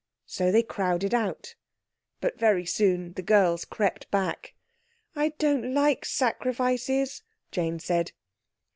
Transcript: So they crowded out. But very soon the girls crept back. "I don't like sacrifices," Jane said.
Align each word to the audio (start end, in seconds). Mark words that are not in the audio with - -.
So 0.25 0.51
they 0.51 0.63
crowded 0.63 1.13
out. 1.13 1.53
But 2.21 2.39
very 2.39 2.65
soon 2.65 3.13
the 3.13 3.21
girls 3.21 3.65
crept 3.65 4.09
back. 4.09 4.55
"I 5.15 5.29
don't 5.37 5.75
like 5.75 6.05
sacrifices," 6.05 7.21
Jane 7.51 7.77
said. 7.77 8.11